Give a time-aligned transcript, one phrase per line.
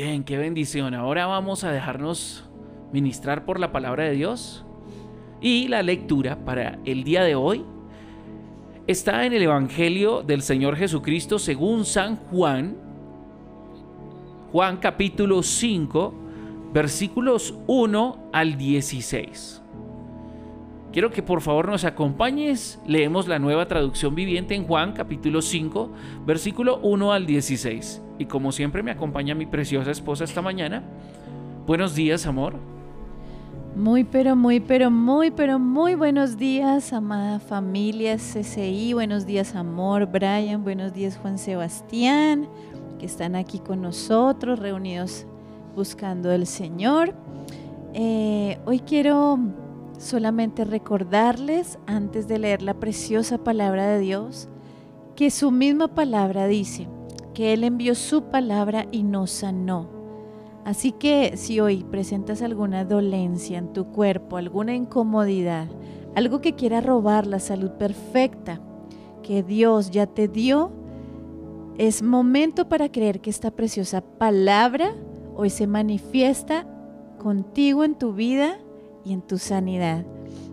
[0.00, 0.94] Bien, qué bendición.
[0.94, 2.44] Ahora vamos a dejarnos
[2.92, 4.64] ministrar por la palabra de Dios.
[5.40, 7.64] Y la lectura para el día de hoy
[8.86, 12.76] está en el Evangelio del Señor Jesucristo según San Juan,
[14.52, 16.14] Juan capítulo 5,
[16.72, 19.62] versículos 1 al 16.
[20.92, 22.80] Quiero que por favor nos acompañes.
[22.86, 25.90] Leemos la nueva traducción viviente en Juan capítulo 5,
[26.24, 28.02] versículo 1 al 16.
[28.18, 30.82] Y como siempre me acompaña mi preciosa esposa esta mañana.
[31.66, 32.54] Buenos días, amor.
[33.76, 38.94] Muy, pero muy, pero muy, pero muy buenos días, amada familia CCI.
[38.94, 40.64] Buenos días, amor, Brian.
[40.64, 42.48] Buenos días, Juan Sebastián,
[42.98, 45.26] que están aquí con nosotros, reunidos
[45.76, 47.14] buscando el Señor.
[47.92, 49.38] Eh, hoy quiero
[49.98, 54.48] solamente recordarles, antes de leer la preciosa palabra de Dios,
[55.16, 56.88] que su misma palabra dice
[57.34, 59.88] que Él envió su palabra y nos sanó.
[60.64, 65.66] Así que si hoy presentas alguna dolencia en tu cuerpo, alguna incomodidad,
[66.14, 68.60] algo que quiera robar la salud perfecta
[69.22, 70.70] que Dios ya te dio,
[71.76, 74.94] es momento para creer que esta preciosa palabra
[75.36, 76.66] hoy se manifiesta
[77.18, 78.58] contigo en tu vida
[79.08, 80.04] y en tu sanidad.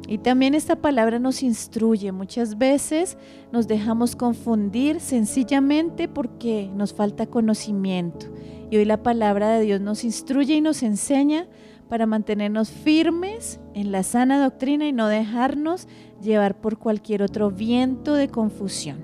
[0.07, 2.11] Y también esta palabra nos instruye.
[2.11, 3.17] Muchas veces
[3.51, 8.27] nos dejamos confundir sencillamente porque nos falta conocimiento.
[8.69, 11.47] Y hoy la palabra de Dios nos instruye y nos enseña
[11.89, 15.87] para mantenernos firmes en la sana doctrina y no dejarnos
[16.21, 19.03] llevar por cualquier otro viento de confusión.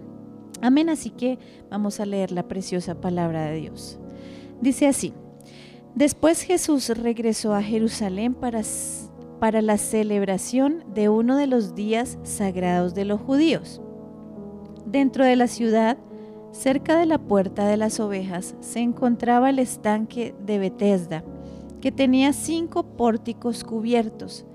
[0.62, 4.00] Amén, así que vamos a leer la preciosa palabra de Dios.
[4.62, 5.14] Dice así,
[5.96, 8.62] después Jesús regresó a Jerusalén para,
[9.42, 13.82] para la celebración de uno de los días sagrados de los judíos.
[14.86, 15.98] Dentro de la ciudad,
[16.52, 21.24] Cerca de la puerta de las ovejas se encontraba el estanque de Bethesda,
[21.80, 24.46] que tenía cinco pórticos cubiertos.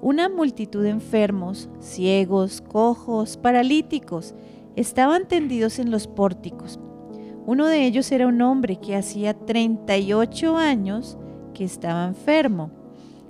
[0.00, 4.34] Una multitud de enfermos, ciegos, cojos, paralíticos,
[4.74, 6.80] estaban tendidos en los pórticos.
[7.46, 11.18] Uno de ellos era un hombre que hacía 38 años
[11.52, 12.70] que estaba enfermo.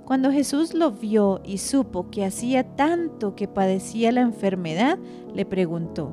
[0.05, 4.99] Cuando Jesús lo vio y supo que hacía tanto que padecía la enfermedad,
[5.33, 6.11] le preguntó,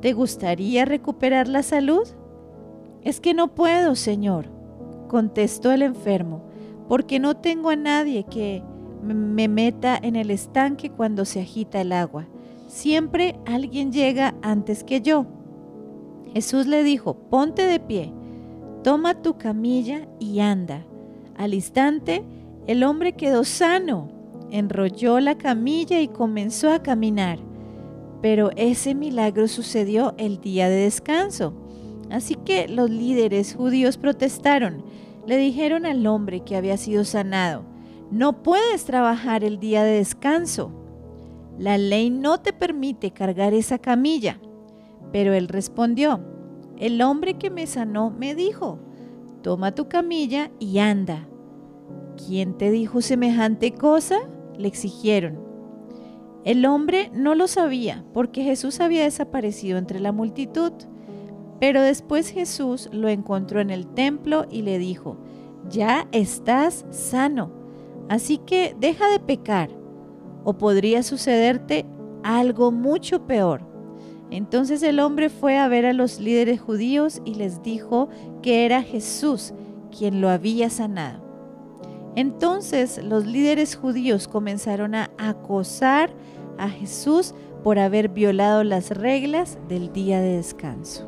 [0.00, 2.06] ¿Te gustaría recuperar la salud?
[3.02, 4.46] Es que no puedo, Señor,
[5.08, 6.42] contestó el enfermo,
[6.88, 8.62] porque no tengo a nadie que
[9.02, 12.28] me meta en el estanque cuando se agita el agua.
[12.68, 15.26] Siempre alguien llega antes que yo.
[16.32, 18.12] Jesús le dijo, ponte de pie,
[18.84, 20.84] toma tu camilla y anda.
[21.36, 22.24] Al instante,
[22.66, 24.08] el hombre quedó sano,
[24.50, 27.38] enrolló la camilla y comenzó a caminar.
[28.22, 31.54] Pero ese milagro sucedió el día de descanso.
[32.10, 34.84] Así que los líderes judíos protestaron.
[35.26, 37.64] Le dijeron al hombre que había sido sanado,
[38.10, 40.70] no puedes trabajar el día de descanso.
[41.58, 44.38] La ley no te permite cargar esa camilla.
[45.12, 46.20] Pero él respondió,
[46.78, 48.78] el hombre que me sanó me dijo,
[49.42, 51.28] toma tu camilla y anda.
[52.16, 54.16] ¿Quién te dijo semejante cosa?
[54.56, 55.38] Le exigieron.
[56.44, 60.72] El hombre no lo sabía porque Jesús había desaparecido entre la multitud.
[61.58, 65.16] Pero después Jesús lo encontró en el templo y le dijo,
[65.68, 67.50] ya estás sano,
[68.08, 69.70] así que deja de pecar,
[70.44, 71.86] o podría sucederte
[72.22, 73.62] algo mucho peor.
[74.30, 78.08] Entonces el hombre fue a ver a los líderes judíos y les dijo
[78.42, 79.54] que era Jesús
[79.96, 81.25] quien lo había sanado.
[82.16, 86.10] Entonces los líderes judíos comenzaron a acosar
[86.58, 91.06] a Jesús por haber violado las reglas del día de descanso.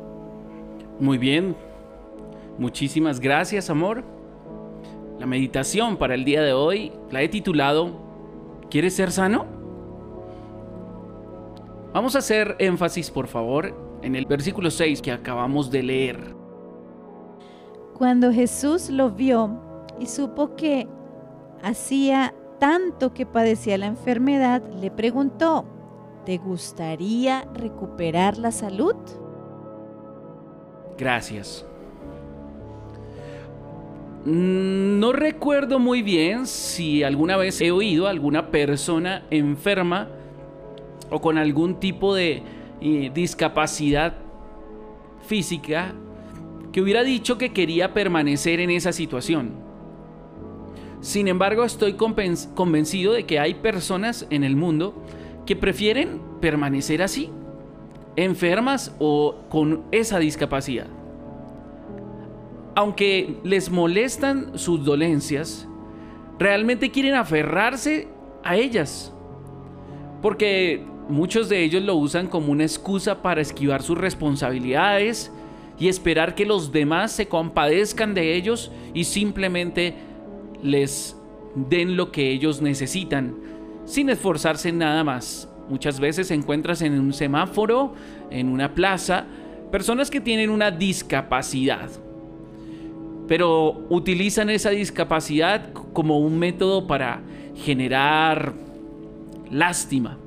[0.99, 1.55] Muy bien,
[2.59, 4.03] muchísimas gracias amor.
[5.17, 7.91] La meditación para el día de hoy la he titulado
[8.69, 9.47] ¿Quieres ser sano?
[11.91, 13.73] Vamos a hacer énfasis por favor
[14.03, 16.35] en el versículo 6 que acabamos de leer.
[17.97, 19.59] Cuando Jesús lo vio
[19.99, 20.87] y supo que
[21.63, 25.65] hacía tanto que padecía la enfermedad, le preguntó,
[26.25, 28.95] ¿te gustaría recuperar la salud?
[30.97, 31.65] Gracias.
[34.25, 40.09] Mm, no recuerdo muy bien si alguna vez he oído a alguna persona enferma
[41.09, 42.43] o con algún tipo de
[42.81, 44.17] eh, discapacidad
[45.25, 45.93] física
[46.73, 49.68] que hubiera dicho que quería permanecer en esa situación.
[51.01, 54.93] Sin embargo, estoy convencido de que hay personas en el mundo
[55.45, 57.29] que prefieren permanecer así,
[58.15, 60.87] enfermas o con esa discapacidad.
[62.75, 65.67] aunque les molestan sus dolencias,
[66.37, 68.07] realmente quieren aferrarse
[68.41, 69.11] a ellas.
[70.21, 75.29] Porque muchos de ellos lo usan como una excusa para esquivar sus responsabilidades
[75.77, 79.95] y esperar que los demás se compadezcan de ellos y simplemente
[80.61, 81.15] les
[81.55, 83.35] den lo que ellos necesitan,
[83.85, 85.49] sin esforzarse nada más.
[85.69, 87.93] Muchas veces encuentras en un semáforo,
[88.31, 89.25] en una plaza,
[89.71, 91.89] personas que tienen una discapacidad,
[93.27, 97.21] pero utilizan esa discapacidad como un método para
[97.55, 98.53] generar
[99.51, 100.17] lástima.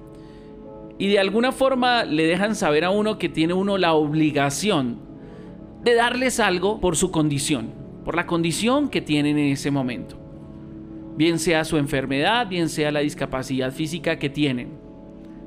[0.98, 4.98] Y de alguna forma le dejan saber a uno que tiene uno la obligación
[5.82, 7.72] de darles algo por su condición,
[8.04, 10.21] por la condición que tienen en ese momento.
[11.16, 14.70] Bien sea su enfermedad, bien sea la discapacidad física que tienen.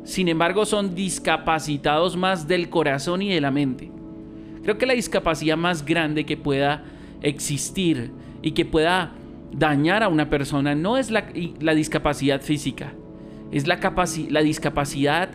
[0.04, 3.92] Sin embargo, son discapacitados más del corazón y de la mente.
[4.62, 6.84] Creo que la discapacidad más grande que pueda
[7.22, 9.14] existir y que pueda
[9.52, 11.22] dañar a una persona no es la,
[11.74, 12.94] discapacidad física,
[13.52, 13.80] es la,
[14.30, 15.30] la discapacidad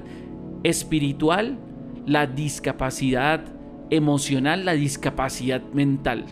[0.62, 1.58] espiritual,
[2.06, 3.44] la discapacidad
[3.90, 6.26] emocional, la discapacidad mental.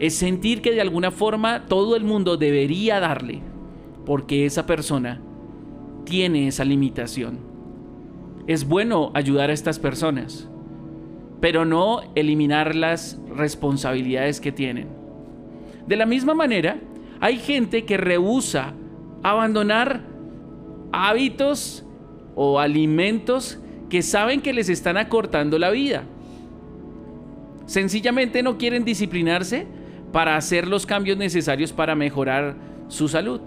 [0.00, 3.42] Es sentir que de alguna forma todo el mundo debería darle,
[4.06, 5.20] porque esa persona
[6.04, 7.38] tiene esa limitación.
[8.46, 10.48] Es bueno ayudar a estas personas,
[11.40, 14.88] pero no eliminar las responsabilidades que tienen.
[15.86, 16.80] De la misma manera,
[17.20, 18.72] hay gente que rehúsa
[19.22, 20.00] abandonar
[20.92, 21.84] hábitos
[22.34, 23.60] o alimentos
[23.90, 26.04] que saben que les están acortando la vida.
[27.66, 29.66] Sencillamente no quieren disciplinarse
[30.12, 32.56] para hacer los cambios necesarios para mejorar
[32.88, 33.40] su salud.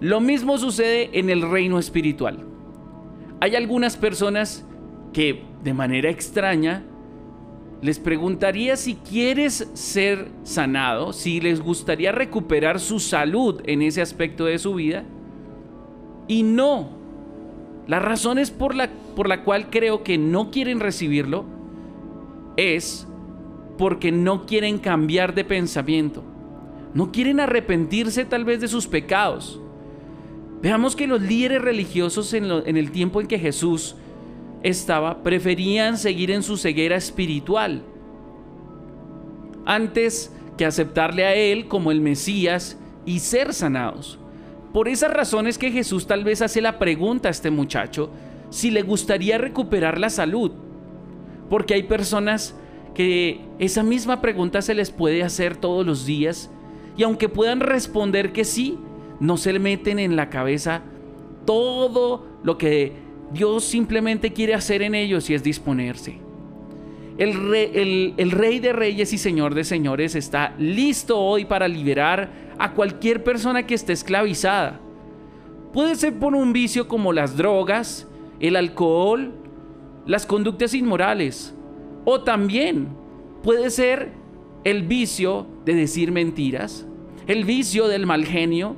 [0.00, 2.44] Lo mismo sucede en el reino espiritual.
[3.40, 4.66] Hay algunas personas
[5.12, 6.84] que de manera extraña
[7.82, 14.46] les preguntaría si quieres ser sanado, si les gustaría recuperar su salud en ese aspecto
[14.46, 15.04] de su vida.
[16.26, 16.88] Y no.
[17.86, 21.44] La razón es por la, por la cual creo que no quieren recibirlo
[22.56, 23.06] es
[23.78, 26.22] porque no quieren cambiar de pensamiento.
[26.94, 29.60] No quieren arrepentirse tal vez de sus pecados.
[30.62, 33.96] Veamos que los líderes religiosos en, el tiempo en que Jesús
[34.62, 37.82] estaba, preferían seguir en su ceguera espiritual
[39.66, 44.18] antes que aceptarle a Él como el Mesías y ser sanados.
[44.72, 48.10] Por esas razones que Jesús tal vez hace la pregunta a este muchacho
[48.48, 50.52] si le gustaría recuperar la salud.
[51.50, 52.54] Porque hay personas
[52.96, 56.50] que esa misma pregunta se les puede hacer todos los días
[56.96, 58.78] y aunque puedan responder que sí,
[59.20, 60.80] no se le meten en la cabeza
[61.44, 62.94] todo lo que
[63.34, 66.16] Dios simplemente quiere hacer en ellos y es disponerse.
[67.18, 67.34] El
[68.30, 73.66] rey, de reyes y señor de señores está listo hoy para liberar a cualquier persona
[73.66, 74.80] que esté esclavizada.
[75.74, 78.08] Puede ser por un vicio como las drogas,
[78.40, 79.34] el alcohol,
[80.06, 81.55] las conductas inmorales.
[82.08, 82.88] O también
[83.42, 84.12] puede ser
[84.62, 86.86] el vicio de decir mentiras,
[87.26, 88.76] el vicio del mal genio,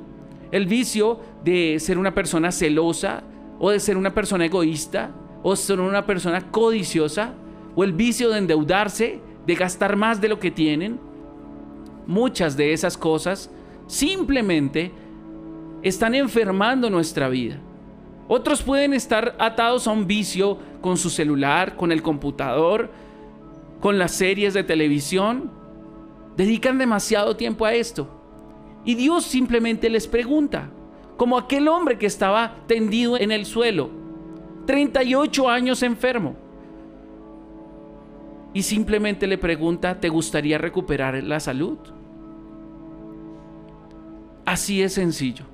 [0.51, 3.21] el vicio de ser una persona celosa,
[3.59, 5.11] o de ser una persona egoísta,
[5.43, 7.35] o ser una persona codiciosa,
[7.75, 10.99] o el vicio de endeudarse, de gastar más de lo que tienen.
[12.07, 13.51] Muchas de esas cosas
[13.85, 14.91] simplemente
[15.83, 17.59] están enfermando nuestra vida.
[18.27, 22.89] Otros pueden estar atados a un vicio con su celular, con el computador,
[23.79, 25.51] con las series de televisión.
[26.35, 28.07] Dedican demasiado tiempo a esto.
[28.85, 30.71] Y Dios simplemente les pregunta,
[31.17, 33.89] como aquel hombre que estaba tendido en el suelo,
[34.65, 36.35] 38 años enfermo.
[38.53, 41.77] Y simplemente le pregunta, ¿te gustaría recuperar la salud?
[44.45, 45.45] Así es sencillo.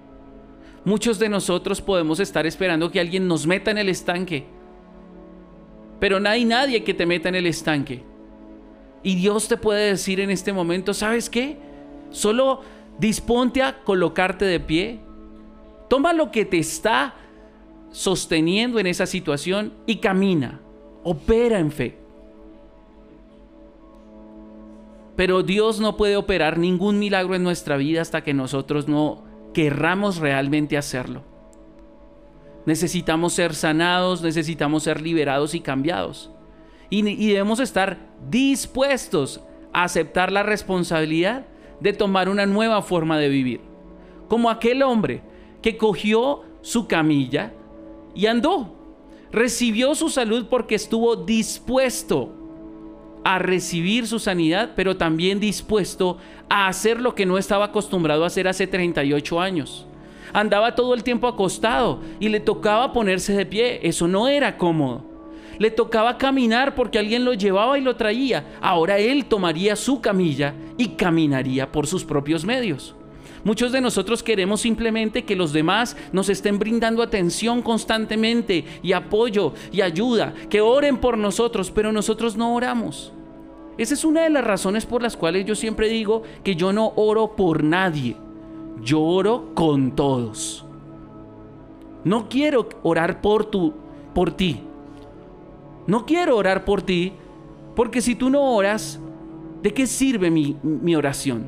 [0.86, 4.46] Muchos de nosotros podemos estar esperando que alguien nos meta en el estanque.
[6.00, 8.04] Pero no hay nadie que te meta en el estanque.
[9.06, 11.58] Y Dios te puede decir en este momento, ¿sabes qué?
[12.10, 12.60] Solo
[13.00, 15.00] disponte a colocarte de pie
[15.88, 17.16] Toma lo que te está
[17.92, 20.60] sosteniendo en esa situación y camina.
[21.04, 21.98] Opera en fe.
[25.16, 30.18] Pero Dios no puede operar ningún milagro en nuestra vida hasta que nosotros no querramos
[30.18, 31.22] realmente hacerlo.
[32.66, 36.32] Necesitamos ser sanados, necesitamos ser liberados y cambiados.
[36.90, 37.98] Y, y, debemos estar
[38.30, 39.42] dispuestos
[39.74, 41.46] a aceptar la responsabilidad
[41.80, 43.62] de tomar una nueva forma de vivir.
[44.28, 45.22] Como aquel hombre
[45.62, 47.54] que cogió su camilla
[48.16, 48.76] y andó.
[49.32, 52.32] Recibió su salud porque estuvo dispuesto
[53.24, 56.18] a recibir su sanidad, pero también dispuesto
[56.48, 59.88] a hacer lo que no estaba acostumbrado a hacer hace 38 años.
[60.32, 63.80] Andaba todo el tiempo acostado y le tocaba ponerse de pie.
[63.84, 65.15] Eso no era cómodo.
[65.58, 68.58] Le tocaba caminar porque alguien lo llevaba y lo traía.
[68.62, 72.96] Ahora él tomaría su camilla y caminaría por sus propios medios.
[73.46, 79.54] Muchos de nosotros queremos simplemente que los demás nos estén brindando atención constantemente y apoyo
[79.72, 83.14] y ayuda, que oren por nosotros, pero nosotros no oramos.
[83.78, 86.94] Esa es una de las razones por las cuales yo siempre digo que yo no
[86.96, 88.16] oro por nadie,
[88.82, 90.66] yo oro con todos.
[92.04, 93.74] No quiero orar por tu
[94.16, 94.62] por ti.
[95.88, 97.14] No quiero orar por ti
[97.76, 99.00] porque si tú no oras,
[99.62, 101.46] ¿de qué sirve mi, oración?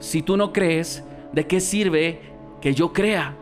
[0.00, 2.20] Si tú no crees, ¿de qué sirve
[2.60, 3.36] que yo crea?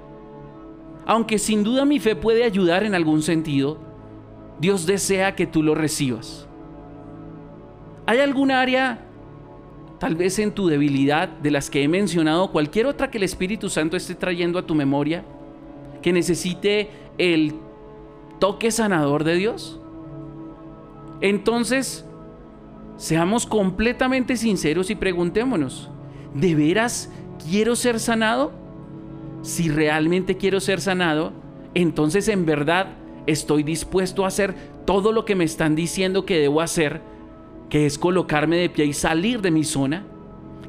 [1.07, 3.79] Aunque sin duda mi fe puede ayudar en algún sentido,
[4.61, 6.47] Dios desea que tú lo recibas.
[8.05, 9.07] ¿Hay alguna área,
[9.99, 13.71] tal vez en tu debilidad, de las que he mencionado, cualquier otra que el Espíritu
[13.71, 15.25] Santo esté trayendo a tu memoria,
[16.03, 17.55] que necesite el
[18.39, 19.80] toque sanador de Dios?
[21.21, 22.05] Entonces,
[22.97, 25.91] seamos completamente sinceros y preguntémonos,
[26.35, 27.11] ¿de veras
[27.49, 28.53] quiero ser sanado?
[29.43, 31.33] Si realmente quiero ser sanado,
[31.75, 32.89] entonces en verdad
[33.27, 37.01] estoy dispuesto a hacer todo lo que me están diciendo que debo hacer,
[37.69, 40.05] que es colocarme de pie y salir de mi zona,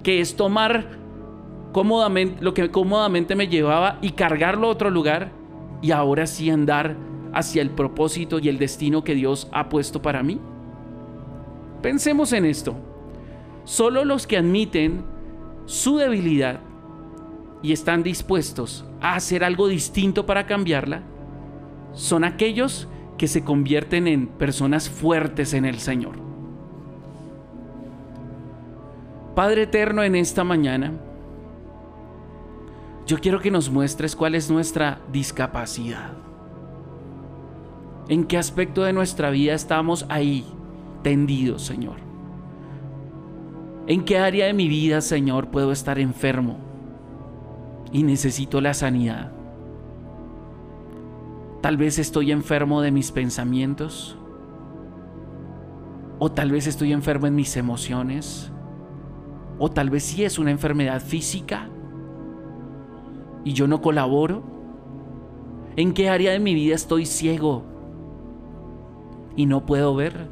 [0.03, 0.99] que es tomar
[1.73, 5.31] lo que cómodamente me llevaba y cargarlo a otro lugar
[5.81, 6.95] y ahora sí andar
[7.33, 10.39] hacia el propósito y el destino que Dios ha puesto para mí.
[11.81, 12.75] Pensemos en esto.
[13.63, 15.03] Solo los que admiten
[15.65, 16.59] su debilidad
[17.61, 21.03] y están dispuestos a hacer algo distinto para cambiarla,
[21.93, 26.15] son aquellos que se convierten en personas fuertes en el Señor.
[29.35, 30.93] Padre eterno, en esta mañana,
[33.05, 36.30] yo quiero que nos muestres cuál es nuestra discapacidad.
[38.07, 40.45] ¿En qué aspecto de nuestra vida estamos ahí
[41.03, 41.97] tendidos, Señor?
[43.87, 46.57] ¿En qué área de mi vida, Señor, puedo estar enfermo
[47.91, 49.31] y necesito la sanidad?
[51.61, 54.17] Tal vez estoy enfermo de mis pensamientos.
[56.17, 58.51] O tal vez estoy enfermo en mis emociones.
[59.59, 61.69] O tal vez sí es una enfermedad física.
[63.43, 64.43] Y yo no colaboro.
[65.75, 67.70] ¿En qué área de mi vida estoy ciego?
[69.35, 70.29] Y no puedo ver.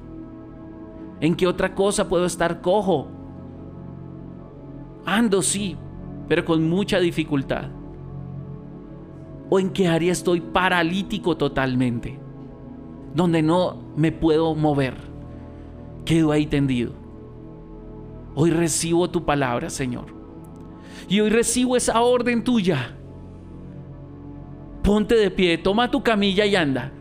[1.22, 3.08] ¿En qué otra cosa puedo estar cojo
[5.06, 5.76] Ando sí,
[6.28, 7.70] pero con mucha dificultad.
[9.50, 12.20] ¿O en qué área estoy paralítico totalmente?
[13.16, 14.96] Donde no me puedo mover.
[16.06, 16.92] Quedo ahí tendido.
[18.36, 20.06] Hoy recibo tu palabra, Señor.
[21.08, 22.96] Y hoy recibo esa orden tuya.
[24.84, 26.92] Ponte de pie, toma tu camilla y anda.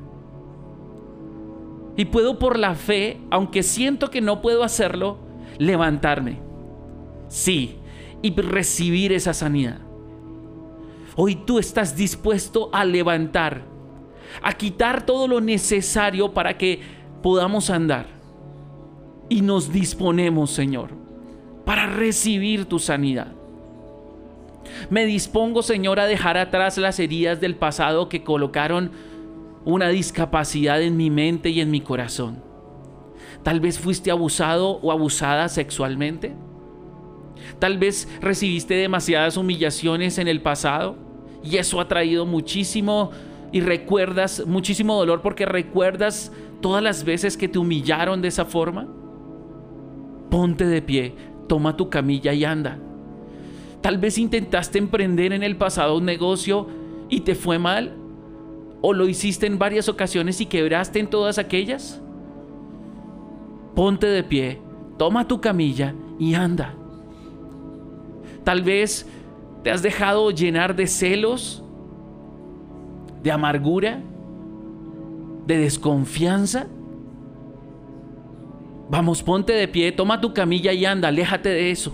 [1.98, 5.18] Y puedo por la fe, aunque siento que no puedo hacerlo,
[5.58, 6.38] levantarme.
[7.26, 7.74] Sí,
[8.22, 9.80] y recibir esa sanidad.
[11.16, 13.62] Hoy tú estás dispuesto a levantar,
[14.42, 16.80] a quitar todo lo necesario para que
[17.20, 18.06] podamos andar.
[19.28, 20.90] Y nos disponemos, Señor,
[21.64, 23.32] para recibir tu sanidad.
[24.88, 28.92] Me dispongo, Señor, a dejar atrás las heridas del pasado que colocaron
[29.64, 32.42] una discapacidad en mi mente y en mi corazón.
[33.42, 36.34] Tal vez fuiste abusado o abusada sexualmente.
[37.58, 40.96] Tal vez recibiste demasiadas humillaciones en el pasado
[41.42, 43.10] y eso ha traído muchísimo
[43.52, 48.88] y recuerdas muchísimo dolor porque recuerdas todas las veces que te humillaron de esa forma.
[50.30, 51.14] Ponte de pie,
[51.48, 52.78] toma tu camilla y anda.
[53.80, 56.66] Tal vez intentaste emprender en el pasado un negocio
[57.08, 57.94] y te fue mal.
[58.80, 62.00] O lo hiciste en varias ocasiones y quebraste en todas aquellas.
[63.74, 64.60] Ponte de pie,
[64.96, 66.74] toma tu camilla y anda.
[68.44, 69.06] Tal vez
[69.62, 71.62] te has dejado llenar de celos,
[73.22, 74.02] de amargura,
[75.46, 76.66] de desconfianza.
[78.90, 81.92] Vamos, ponte de pie, toma tu camilla y anda, aléjate de eso.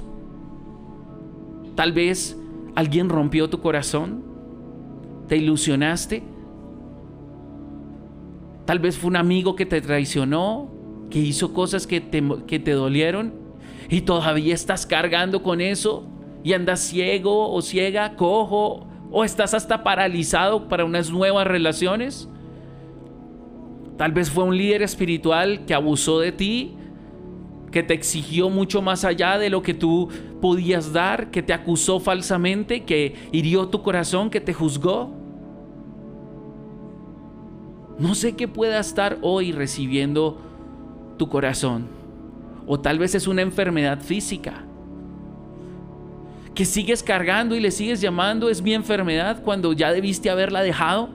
[1.75, 2.39] Tal vez
[2.75, 4.25] alguien rompió tu corazón,
[5.29, 6.34] te ilusionaste.
[8.65, 10.71] Tal vez fue un amigo que te traicionó,
[11.11, 13.35] que hizo cosas que te, que te dolieron
[13.89, 16.07] y todavía estás cargando con eso
[16.43, 22.29] y andas ciego o ciega, cojo, o estás hasta paralizado para unas nuevas relaciones.
[23.97, 26.77] Tal vez fue un líder espiritual que abusó de ti
[27.75, 30.09] que te exigió mucho más allá de lo que tú
[30.41, 35.24] podías dar, que te acusó falsamente, que hirió tu corazón, que te juzgó.
[37.99, 40.39] No sé qué pueda estar hoy recibiendo
[41.17, 41.87] tu corazón.
[42.67, 44.65] O tal vez es una enfermedad física.
[46.55, 51.11] Que sigues cargando y le sigues llamando es mi enfermedad cuando ya debiste haberla dejado.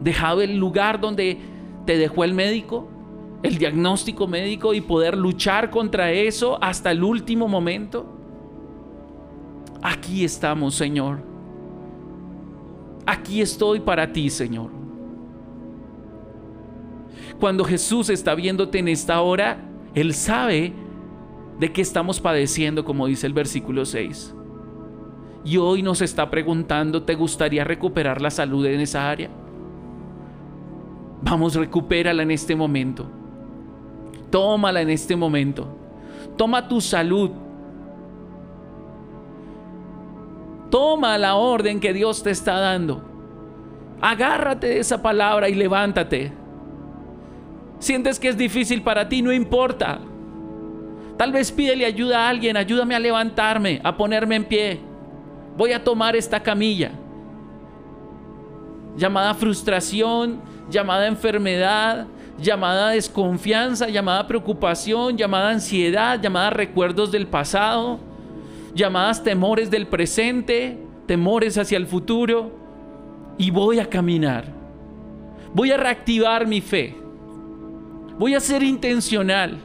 [0.00, 1.38] Dejado el lugar donde
[1.86, 2.88] te dejó el médico,
[3.42, 8.06] el diagnóstico médico y poder luchar contra eso hasta el último momento.
[9.82, 11.18] Aquí estamos, Señor.
[13.06, 14.83] Aquí estoy para ti, Señor.
[17.40, 19.58] Cuando Jesús está viéndote en esta hora,
[19.94, 20.72] Él sabe
[21.58, 24.34] de qué estamos padeciendo, como dice el versículo 6.
[25.44, 29.28] Y hoy nos está preguntando, ¿te gustaría recuperar la salud en esa área?
[31.22, 33.06] Vamos, recupérala en este momento.
[34.30, 35.66] Tómala en este momento.
[36.36, 37.30] Toma tu salud.
[40.70, 43.02] Toma la orden que Dios te está dando.
[44.00, 46.32] Agárrate de esa palabra y levántate.
[47.78, 50.00] Sientes que es difícil para ti, no importa.
[51.16, 54.80] Tal vez pídele ayuda a alguien, ayúdame a levantarme, a ponerme en pie.
[55.56, 56.90] Voy a tomar esta camilla.
[58.96, 60.40] Llamada frustración,
[60.70, 62.06] llamada enfermedad,
[62.38, 68.00] llamada desconfianza, llamada preocupación, llamada ansiedad, llamada recuerdos del pasado,
[68.74, 72.50] llamadas temores del presente, temores hacia el futuro.
[73.38, 74.46] Y voy a caminar.
[75.52, 77.03] Voy a reactivar mi fe.
[78.18, 79.58] Voy a ser intencional.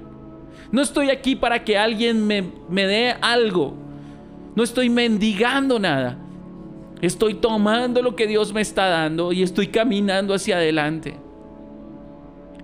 [0.72, 3.74] No estoy aquí para que alguien me, me dé algo.
[4.56, 6.18] No estoy mendigando nada.
[7.01, 11.15] Estoy tomando lo que Dios me está dando y estoy caminando hacia adelante.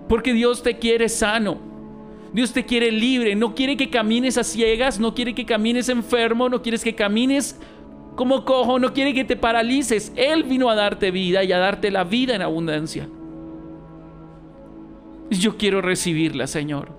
[0.08, 1.58] Porque Dios te quiere sano.
[2.32, 3.34] Dios te quiere libre.
[3.34, 5.00] No quiere que camines a ciegas.
[5.00, 6.48] No quiere que camines enfermo.
[6.48, 7.58] No quieres que camines
[8.14, 8.78] como cojo.
[8.78, 10.12] No quiere que te paralices.
[10.16, 13.08] Él vino a darte vida y a darte la vida en abundancia.
[15.30, 16.90] Yo quiero recibirla, Señor.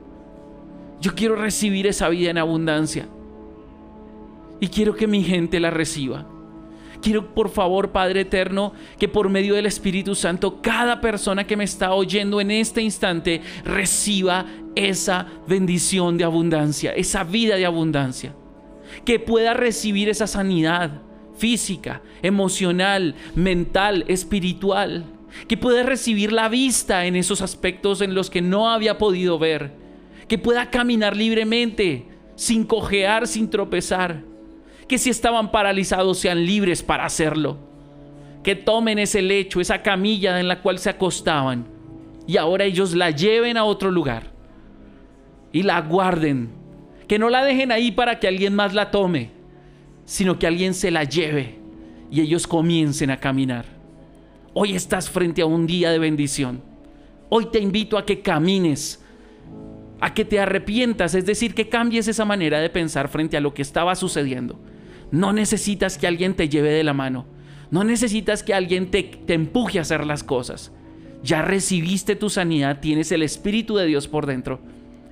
[1.00, 3.08] Yo quiero recibir esa vida en abundancia.
[4.60, 6.26] Y quiero que mi gente la reciba.
[7.02, 11.64] Quiero, por favor, Padre Eterno, que por medio del Espíritu Santo, cada persona que me
[11.64, 18.34] está oyendo en este instante reciba esa bendición de abundancia, esa vida de abundancia.
[19.06, 21.02] Que pueda recibir esa sanidad
[21.38, 25.06] física, emocional, mental, espiritual.
[25.48, 29.72] Que pueda recibir la vista en esos aspectos en los que no había podido ver.
[30.28, 34.24] Que pueda caminar libremente, sin cojear, sin tropezar
[34.88, 37.58] que si estaban paralizados sean libres para hacerlo.
[38.44, 41.68] Que tomen ese lecho, esa camilla en la cual se acostaban
[42.26, 44.32] y ahora ellos la lleven a otro lugar
[45.52, 46.50] y la guarden.
[47.08, 49.32] Que no la dejen ahí para que alguien más la tome,
[50.06, 51.58] sino que alguien se la lleve
[52.10, 53.77] y ellos comiencen a caminar.
[54.60, 56.62] Hoy estás frente a un día de bendición.
[57.30, 59.04] Hoy te invito a que camines,
[60.00, 63.54] a que te arrepientas, es decir, que cambies esa manera de pensar frente a lo
[63.54, 64.60] que estaba sucediendo
[65.12, 67.26] no necesitas que alguien te lleve de la mano.
[67.72, 70.72] No necesitas que alguien te, te empuje a hacer las cosas.
[71.24, 74.60] Ya recibiste tu sanidad, tienes el Espíritu de Dios por dentro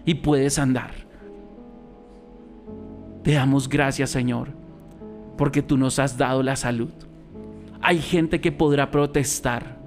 [0.06, 0.94] y puedes andar.
[3.24, 4.50] Te damos gracias, Señor,
[5.38, 6.94] porque tú nos has dado la salud.
[7.88, 9.78] Hay gente que podrá protestar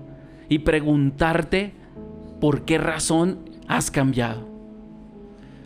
[0.48, 1.74] y preguntarte
[2.40, 4.48] por qué razón has cambiado.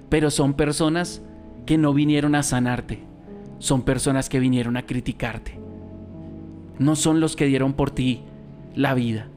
[0.09, 1.23] Pero son personas
[1.67, 3.13] que no vinieron a sanarte
[3.63, 5.57] son personas que vinieron a criticarte.
[6.81, 8.23] No son los que dieron por ti
[8.75, 9.29] la vida.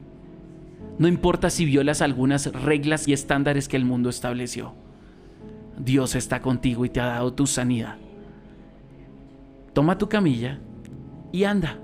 [0.98, 4.74] No importa si violas algunas reglas y estándares que el mundo estableció.
[5.78, 7.98] Dios está contigo y te ha dado tu sanidad.
[9.72, 10.58] Toma tu camilla
[11.30, 11.78] y anda.